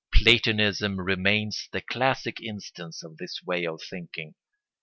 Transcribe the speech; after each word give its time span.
Platonism 0.11 0.99
remains 0.99 1.69
the 1.71 1.81
classic 1.81 2.41
instance 2.41 3.03
of 3.03 3.17
this 3.17 3.43
way 3.45 3.67
of 3.67 3.83
thinking. 3.87 4.33